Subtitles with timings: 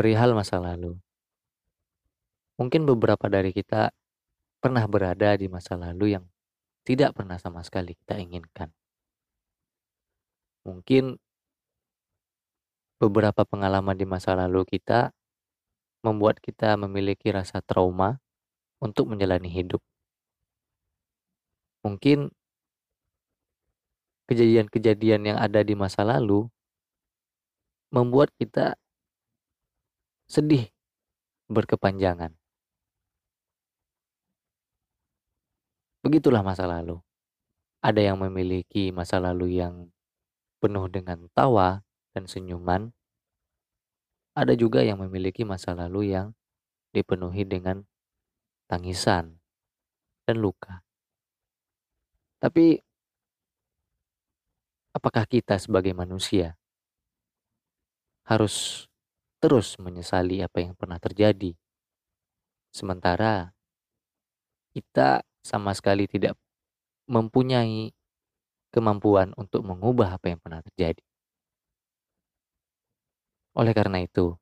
[0.00, 0.96] perihal masa lalu.
[2.56, 3.92] Mungkin beberapa dari kita
[4.56, 6.24] pernah berada di masa lalu yang
[6.88, 8.72] tidak pernah sama sekali kita inginkan.
[10.64, 11.20] Mungkin
[12.96, 15.12] beberapa pengalaman di masa lalu kita
[16.00, 18.16] membuat kita memiliki rasa trauma
[18.80, 19.84] untuk menjalani hidup.
[21.84, 22.32] Mungkin
[24.32, 26.48] kejadian-kejadian yang ada di masa lalu
[27.92, 28.79] membuat kita
[30.30, 30.70] sedih
[31.50, 32.30] berkepanjangan.
[36.06, 37.02] Begitulah masa lalu.
[37.82, 39.90] Ada yang memiliki masa lalu yang
[40.62, 41.82] penuh dengan tawa
[42.14, 42.94] dan senyuman.
[44.38, 46.30] Ada juga yang memiliki masa lalu yang
[46.94, 47.82] dipenuhi dengan
[48.70, 49.42] tangisan
[50.30, 50.86] dan luka.
[52.38, 52.78] Tapi
[54.94, 56.54] apakah kita sebagai manusia
[58.30, 58.86] harus
[59.40, 61.56] terus menyesali apa yang pernah terjadi.
[62.70, 63.50] Sementara
[64.70, 66.36] kita sama sekali tidak
[67.10, 67.90] mempunyai
[68.70, 71.02] kemampuan untuk mengubah apa yang pernah terjadi.
[73.58, 74.38] Oleh karena itu,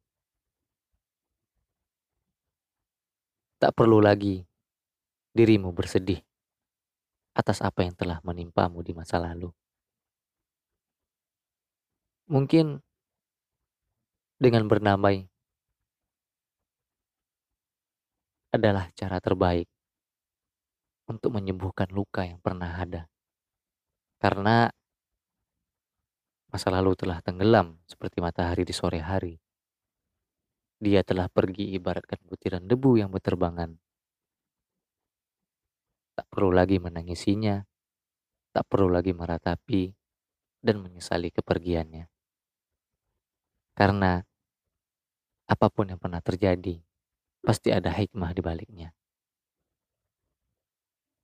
[3.56, 4.44] tak perlu lagi
[5.32, 6.20] dirimu bersedih
[7.32, 9.48] atas apa yang telah menimpamu di masa lalu.
[12.28, 12.84] Mungkin
[14.38, 15.26] dengan bernamai
[18.54, 19.66] adalah cara terbaik
[21.10, 23.10] untuk menyembuhkan luka yang pernah ada.
[24.22, 24.70] Karena
[26.48, 29.34] masa lalu telah tenggelam seperti matahari di sore hari.
[30.78, 33.74] Dia telah pergi ibaratkan butiran debu yang berterbangan.
[36.14, 37.58] Tak perlu lagi menangisinya,
[38.54, 39.90] tak perlu lagi meratapi
[40.62, 42.06] dan menyesali kepergiannya.
[43.74, 44.27] Karena
[45.48, 46.78] apa pun yang pernah terjadi,
[47.40, 48.92] pasti ada hikmah di baliknya.